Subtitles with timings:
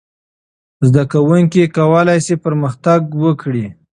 [0.87, 3.65] زده کوونکي کولای سي پرمختګ وکړي.